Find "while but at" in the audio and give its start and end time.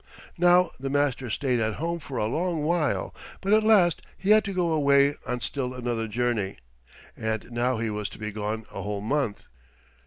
2.63-3.63